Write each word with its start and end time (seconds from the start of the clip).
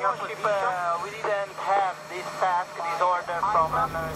your 0.00 0.14
ship, 0.26 0.38
uh, 0.44 0.98
we 1.02 1.10
didn't 1.10 1.56
have 1.58 1.96
this 2.08 2.26
task, 2.40 2.70
this 2.76 3.00
order 3.02 3.38
from 3.52 3.72
uh, 3.74 4.08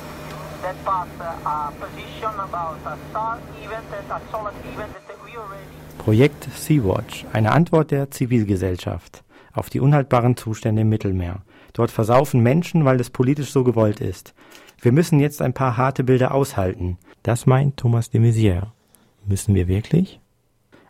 that 0.62 0.76
pass 0.84 1.08
uh, 1.20 1.48
a 1.50 1.72
position 1.80 2.32
about 2.38 2.78
a 2.86 2.96
star 3.10 3.38
event, 3.62 3.86
a 3.92 4.20
solar 4.30 4.52
event 4.72 4.92
that 5.08 5.18
we 5.24 5.36
already... 5.36 5.66
Projekt 5.98 6.48
Sea-Watch, 6.56 7.26
eine 7.32 7.52
Antwort 7.52 7.90
der 7.90 8.10
Zivilgesellschaft 8.10 9.24
auf 9.54 9.70
die 9.70 9.80
unhaltbaren 9.80 10.36
Zustände 10.36 10.82
im 10.82 10.88
Mittelmeer. 10.88 11.42
Dort 11.72 11.90
versaufen 11.90 12.42
Menschen, 12.42 12.84
weil 12.84 13.00
es 13.00 13.10
politisch 13.10 13.52
so 13.52 13.64
gewollt 13.64 14.00
ist. 14.00 14.34
Wir 14.80 14.92
müssen 14.92 15.20
jetzt 15.20 15.42
ein 15.42 15.52
paar 15.52 15.76
harte 15.76 16.04
Bilder 16.04 16.32
aushalten. 16.32 16.96
Das 17.22 17.46
meint 17.46 17.76
Thomas 17.76 18.10
de 18.10 18.20
Maizière. 18.20 18.68
Müssen 19.26 19.54
wir 19.54 19.68
wirklich? 19.68 20.21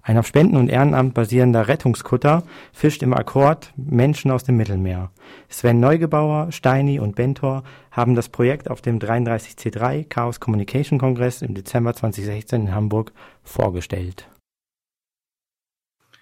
Ein 0.05 0.19
auf 0.19 0.27
Spenden 0.27 0.57
und 0.57 0.69
Ehrenamt 0.69 1.15
basierender 1.15 1.69
Rettungskutter 1.69 2.43
fischt 2.73 3.05
im 3.05 3.15
Akkord 3.15 3.73
Menschen 3.77 4.33
aus 4.33 4.43
dem 4.43 4.57
Mittelmeer. 4.57 5.13
Sven 5.49 5.79
Neugebauer, 5.79 6.51
Steini 6.51 6.99
und 6.99 7.15
Bentor 7.15 7.63
haben 7.93 8.17
das 8.17 8.29
Projekt 8.29 8.69
auf 8.69 8.83
dem 8.83 8.99
33C3 8.99 10.09
Chaos 10.09 10.41
Communication 10.41 10.99
Kongress 10.99 11.41
im 11.41 11.55
Dezember 11.55 11.95
2016 11.95 12.63
in 12.63 12.75
Hamburg 12.75 13.13
vorgestellt. 13.45 14.27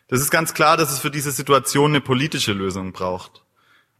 Das 0.08 0.20
ist 0.20 0.30
ganz 0.30 0.52
klar, 0.52 0.76
dass 0.76 0.92
es 0.92 0.98
für 0.98 1.10
diese 1.10 1.30
Situation 1.30 1.92
eine 1.92 2.02
politische 2.02 2.52
Lösung 2.52 2.92
braucht. 2.92 3.46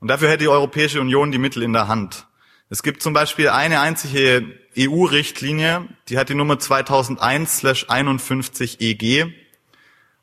Und 0.01 0.09
dafür 0.09 0.29
hätte 0.29 0.45
die 0.45 0.49
Europäische 0.49 1.01
Union 1.01 1.33
die 1.33 1.39
Mittel 1.39 1.63
in 1.63 1.73
der 1.73 1.89
Hand. 1.89 2.27
Es 2.69 2.83
gibt 2.83 3.03
zum 3.03 3.15
Beispiel 3.15 3.49
eine 3.49 3.81
einzige 3.81 4.45
EU-Richtlinie, 4.77 5.89
die 6.09 6.19
hat 6.19 6.29
die 6.29 6.35
Nummer 6.35 6.55
2001-51-EG. 6.55 9.33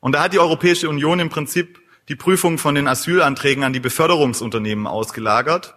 Und 0.00 0.12
da 0.12 0.22
hat 0.22 0.32
die 0.32 0.38
Europäische 0.38 0.88
Union 0.88 1.20
im 1.20 1.28
Prinzip 1.28 1.80
die 2.08 2.16
Prüfung 2.16 2.58
von 2.58 2.74
den 2.74 2.88
Asylanträgen 2.88 3.64
an 3.64 3.72
die 3.72 3.80
Beförderungsunternehmen 3.80 4.86
ausgelagert. 4.86 5.74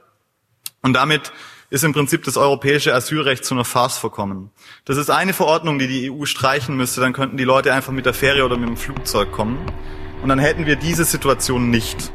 Und 0.82 0.94
damit 0.94 1.32
ist 1.70 1.84
im 1.84 1.94
Prinzip 1.94 2.24
das 2.24 2.38
europäische 2.38 2.94
Asylrecht 2.94 3.46
zu 3.46 3.54
einer 3.54 3.66
Farce 3.66 3.98
verkommen. 3.98 4.52
Das 4.86 4.98
ist 4.98 5.10
eine 5.10 5.34
Verordnung, 5.34 5.80
die 5.80 5.88
die 5.88 6.12
EU 6.12 6.26
streichen 6.26 6.76
müsste. 6.76 7.02
Dann 7.02 7.14
könnten 7.14 7.38
die 7.38 7.44
Leute 7.44 7.74
einfach 7.74 7.94
mit 7.94 8.06
der 8.06 8.14
Fähre 8.14 8.44
oder 8.46 8.58
mit 8.58 8.68
dem 8.68 8.78
Flugzeug 8.78 9.32
kommen. 9.32 9.58
Und 10.22 10.30
dann 10.30 10.40
hätten 10.40 10.66
wir 10.66 10.76
diese 10.76 11.06
Situation 11.06 11.70
nicht. 11.70 12.12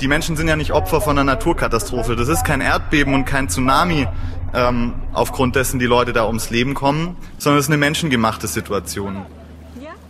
Die 0.00 0.08
Menschen 0.08 0.36
sind 0.36 0.48
ja 0.48 0.56
nicht 0.56 0.72
Opfer 0.72 1.00
von 1.00 1.18
einer 1.18 1.24
Naturkatastrophe. 1.24 2.16
Das 2.16 2.28
ist 2.28 2.44
kein 2.44 2.60
Erdbeben 2.60 3.14
und 3.14 3.24
kein 3.24 3.48
Tsunami, 3.48 4.06
ähm, 4.54 4.94
aufgrund 5.12 5.56
dessen 5.56 5.78
die 5.78 5.86
Leute 5.86 6.12
da 6.12 6.26
ums 6.26 6.50
Leben 6.50 6.74
kommen, 6.74 7.16
sondern 7.38 7.58
es 7.58 7.66
ist 7.66 7.70
eine 7.70 7.78
menschengemachte 7.78 8.46
Situation. 8.46 9.24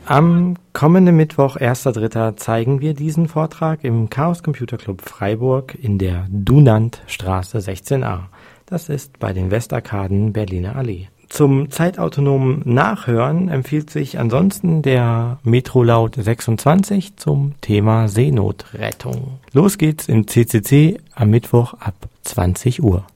Am 0.06 0.56
kommenden 0.72 1.16
Mittwoch, 1.16 1.56
1.3., 1.56 2.34
zeigen 2.36 2.80
wir 2.80 2.94
diesen 2.94 3.28
Vortrag 3.28 3.84
im 3.84 4.10
Chaos 4.10 4.42
Computer 4.42 4.77
Club 4.77 5.02
Freiburg 5.02 5.77
in 5.80 5.98
der 5.98 6.27
Dunant-Straße 6.30 7.58
16a. 7.58 8.22
Das 8.66 8.88
ist 8.88 9.20
bei 9.20 9.32
den 9.32 9.52
Westarkaden 9.52 10.32
Berliner 10.32 10.75
Allee. 10.75 11.08
Zum 11.31 11.70
zeitautonomen 11.70 12.62
Nachhören 12.64 13.48
empfiehlt 13.48 13.89
sich 13.89 14.19
ansonsten 14.19 14.83
der 14.83 15.39
Metrolaut 15.45 16.17
26 16.17 17.17
zum 17.17 17.55
Thema 17.61 18.09
Seenotrettung. 18.09 19.39
Los 19.53 19.78
geht's 19.78 20.09
im 20.09 20.27
CCC 20.27 20.98
am 21.14 21.31
Mittwoch 21.31 21.75
ab 21.75 21.95
20 22.22 22.83
Uhr. 22.83 23.06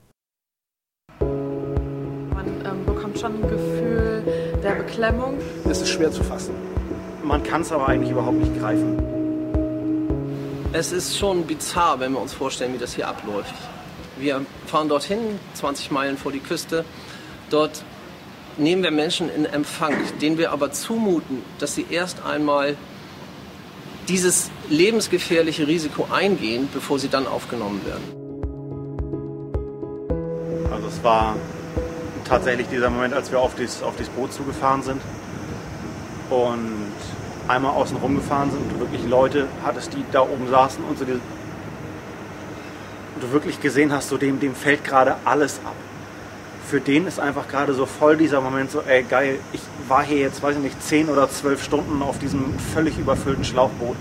Man 1.19 2.47
ähm, 2.65 2.85
bekommt 2.85 3.19
schon 3.19 3.33
ein 3.33 3.49
Gefühl 3.49 4.23
der 4.63 4.75
Beklemmung. 4.75 5.33
Es 5.69 5.81
ist 5.81 5.89
schwer 5.89 6.09
zu 6.09 6.23
fassen. 6.23 6.55
Man 7.21 7.43
kann 7.43 7.61
es 7.61 7.71
aber 7.73 7.89
eigentlich 7.89 8.11
überhaupt 8.11 8.37
nicht 8.37 8.57
greifen. 8.57 8.97
Es 10.71 10.93
ist 10.93 11.17
schon 11.17 11.45
bizarr, 11.45 11.99
wenn 11.99 12.13
wir 12.13 12.21
uns 12.21 12.33
vorstellen, 12.33 12.73
wie 12.73 12.79
das 12.79 12.95
hier 12.95 13.09
abläuft. 13.09 13.53
Wir 14.17 14.45
fahren 14.67 14.87
dorthin, 14.87 15.19
20 15.55 15.91
Meilen 15.91 16.17
vor 16.17 16.31
die 16.31 16.39
Küste. 16.39 16.85
Dort 17.49 17.83
nehmen 18.57 18.83
wir 18.83 18.91
Menschen 18.91 19.29
in 19.33 19.45
Empfang, 19.45 19.93
denen 20.21 20.37
wir 20.37 20.51
aber 20.51 20.71
zumuten, 20.71 21.41
dass 21.59 21.75
sie 21.75 21.85
erst 21.89 22.23
einmal 22.23 22.75
dieses 24.07 24.51
lebensgefährliche 24.69 25.67
Risiko 25.67 26.07
eingehen, 26.11 26.69
bevor 26.73 26.99
sie 26.99 27.09
dann 27.09 27.27
aufgenommen 27.27 27.81
werden. 27.85 28.03
Also 30.71 30.87
es 30.87 31.03
war 31.03 31.35
tatsächlich 32.23 32.67
dieser 32.67 32.89
Moment, 32.89 33.13
als 33.13 33.31
wir 33.31 33.39
auf 33.39 33.55
das, 33.55 33.81
auf 33.83 33.95
Boot 34.15 34.33
zugefahren 34.33 34.83
sind 34.83 35.01
und 36.29 36.91
einmal 37.47 37.73
außen 37.73 37.97
rum 37.97 38.15
gefahren 38.15 38.51
sind 38.51 38.61
und 38.61 38.73
du 38.73 38.79
wirklich 38.79 39.05
Leute 39.07 39.47
hattest, 39.63 39.93
die 39.93 40.03
da 40.11 40.21
oben 40.21 40.47
saßen 40.49 40.83
und 40.83 40.97
so 40.97 41.05
die, 41.05 41.13
und 41.13 41.21
du 43.21 43.31
wirklich 43.31 43.61
gesehen 43.61 43.91
hast, 43.91 44.09
so 44.09 44.17
dem, 44.17 44.39
dem 44.39 44.55
fällt 44.55 44.83
gerade 44.83 45.15
alles 45.25 45.59
ab 45.63 45.75
für 46.65 46.81
den 46.81 47.07
ist 47.07 47.19
einfach 47.19 47.47
gerade 47.47 47.73
so 47.73 47.85
voll 47.85 48.17
dieser 48.17 48.41
Moment 48.41 48.71
so, 48.71 48.81
ey 48.81 49.03
geil, 49.03 49.39
ich 49.53 49.61
war 49.87 50.03
hier 50.03 50.17
jetzt, 50.17 50.41
weiß 50.41 50.55
ich 50.57 50.63
nicht, 50.63 50.81
zehn 50.81 51.09
oder 51.09 51.29
zwölf 51.29 51.63
Stunden 51.63 52.01
auf 52.01 52.17
diesem 52.19 52.57
völlig 52.73 52.97
überfüllten 52.97 53.43
Schlauchboot 53.43 53.95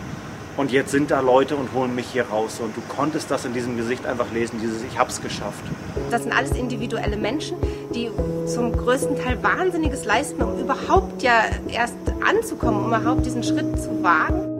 und 0.57 0.73
jetzt 0.73 0.91
sind 0.91 1.11
da 1.11 1.21
Leute 1.21 1.57
und 1.57 1.73
holen 1.75 1.95
mich 1.95 2.07
hier 2.07 2.25
raus 2.27 2.61
und 2.63 2.77
du 2.77 2.81
konntest 2.89 3.31
das 3.31 3.45
in 3.45 3.53
diesem 3.53 3.77
Gesicht 3.77 4.07
einfach 4.07 4.33
lesen, 4.33 4.61
dieses 4.63 4.83
ich 4.83 4.99
hab's 4.99 5.21
geschafft. 5.21 5.63
Das 6.11 6.23
sind 6.23 6.33
alles 6.33 6.53
individuelle 6.53 7.17
Menschen, 7.17 7.57
die 7.95 8.11
zum 8.47 8.73
größten 8.73 9.17
Teil 9.23 9.43
Wahnsinniges 9.43 10.05
leisten, 10.05 10.43
um 10.43 10.59
überhaupt 10.59 11.23
ja 11.23 11.43
erst 11.69 11.97
anzukommen, 12.27 12.85
um 12.85 12.87
überhaupt 12.87 13.27
diesen 13.27 13.43
Schritt 13.43 13.81
zu 13.81 14.03
wagen. 14.03 14.51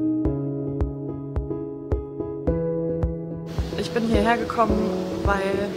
Ich 3.79 3.91
bin 3.91 4.09
hierher 4.09 4.37
gekommen, 4.37 4.91
weil 5.25 5.69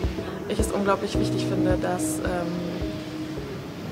ich 0.49 0.59
es 0.59 0.71
unglaublich 0.71 1.17
wichtig 1.19 1.45
finde, 1.45 1.77
dass 1.81 2.19
ähm, 2.19 2.23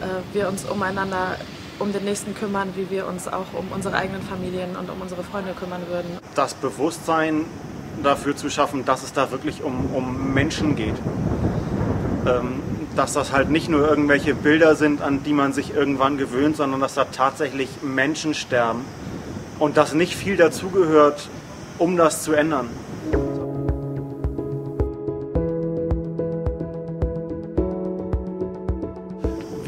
äh, 0.02 0.34
wir 0.34 0.48
uns 0.48 0.66
umeinander 0.66 1.38
um 1.80 1.92
den 1.92 2.06
Nächsten 2.06 2.34
kümmern, 2.34 2.70
wie 2.76 2.90
wir 2.90 3.08
uns 3.08 3.28
auch 3.28 3.54
um 3.54 3.68
unsere 3.74 3.96
eigenen 3.96 4.22
Familien 4.22 4.76
und 4.76 4.90
um 4.90 5.02
unsere 5.02 5.24
Freunde 5.24 5.54
kümmern 5.54 5.82
würden. 5.90 6.18
Das 6.36 6.54
Bewusstsein 6.54 7.46
dafür 8.02 8.36
zu 8.36 8.50
schaffen, 8.50 8.86
dass 8.86 9.04
es 9.04 9.14
da 9.14 9.32
wirklich 9.32 9.64
um, 9.64 9.94
um 9.94 10.34
Menschen 10.34 10.76
geht. 10.76 10.96
Ähm, 12.26 12.62
dass 12.96 13.14
das 13.14 13.34
halt 13.34 13.50
nicht 13.50 13.70
nur 13.70 13.88
irgendwelche 13.88 14.34
Bilder 14.34 14.76
sind, 14.76 15.02
an 15.02 15.22
die 15.24 15.34
man 15.34 15.54
sich 15.54 15.76
irgendwann 15.76 16.18
gewöhnt, 16.18 16.56
sondern 16.56 16.80
dass 16.80 16.94
da 16.94 17.06
tatsächlich 17.06 17.70
Menschen 17.82 18.34
sterben 18.34 18.86
und 19.60 19.78
dass 19.78 19.94
nicht 19.94 20.16
viel 20.16 20.38
dazugehört, 20.38 21.30
um 21.78 21.98
das 21.98 22.24
zu 22.24 22.34
ändern. 22.34 22.70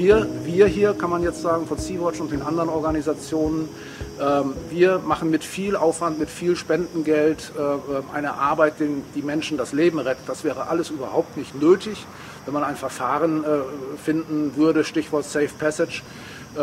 Wir, 0.07 0.25
wir 0.45 0.67
hier, 0.67 0.93
kann 0.93 1.09
man 1.09 1.21
jetzt 1.21 1.41
sagen, 1.41 1.67
von 1.67 1.77
Sea-Watch 1.77 2.21
und 2.21 2.31
den 2.31 2.41
anderen 2.41 2.69
Organisationen, 2.69 3.67
ähm, 4.21 4.53
wir 4.69 4.99
machen 4.99 5.29
mit 5.29 5.43
viel 5.43 5.75
Aufwand, 5.75 6.17
mit 6.17 6.29
viel 6.29 6.55
Spendengeld 6.55 7.51
äh, 7.57 8.15
eine 8.15 8.35
Arbeit, 8.35 8.75
die, 8.79 9.03
die 9.15 9.21
Menschen 9.21 9.57
das 9.57 9.73
Leben 9.73 9.99
rettet. 9.99 10.23
Das 10.27 10.45
wäre 10.45 10.67
alles 10.67 10.91
überhaupt 10.91 11.35
nicht 11.35 11.61
nötig, 11.61 12.05
wenn 12.45 12.53
man 12.53 12.63
ein 12.63 12.77
Verfahren 12.77 13.43
äh, 13.43 13.47
finden 14.01 14.55
würde, 14.55 14.85
Stichwort 14.85 15.25
Safe 15.25 15.49
Passage, 15.59 16.03
äh, 16.55 16.59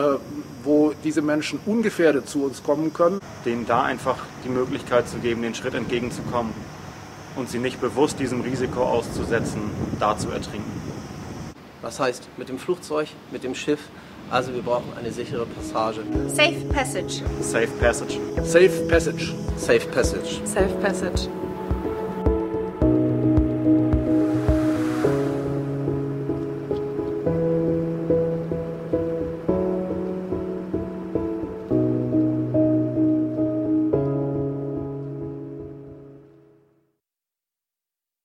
wo 0.62 0.94
diese 1.04 1.20
Menschen 1.20 1.60
ungefährdet 1.66 2.26
zu 2.26 2.44
uns 2.44 2.62
kommen 2.62 2.94
können. 2.94 3.20
Denen 3.44 3.66
da 3.66 3.82
einfach 3.82 4.16
die 4.46 4.48
Möglichkeit 4.48 5.06
zu 5.06 5.18
geben, 5.18 5.42
den 5.42 5.54
Schritt 5.54 5.74
entgegenzukommen 5.74 6.54
und 7.36 7.50
sie 7.50 7.58
nicht 7.58 7.78
bewusst 7.78 8.18
diesem 8.18 8.40
Risiko 8.40 8.84
auszusetzen, 8.84 9.60
da 10.00 10.16
zu 10.16 10.30
ertrinken. 10.30 10.83
Was 11.84 12.00
heißt 12.00 12.28
mit 12.38 12.48
dem 12.48 12.58
Flugzeug, 12.58 13.08
mit 13.30 13.44
dem 13.44 13.54
Schiff? 13.54 13.78
Also 14.30 14.54
wir 14.54 14.62
brauchen 14.62 14.90
eine 14.98 15.12
sichere 15.12 15.44
Passage. 15.44 16.00
Safe 16.28 16.64
Passage. 16.72 17.22
Safe 17.42 17.68
Passage. 17.78 18.18
Safe 18.42 18.88
Passage. 18.88 19.34
Safe 19.58 19.86
Passage. 19.90 20.40
Safe 20.46 20.74
Passage. 20.80 21.28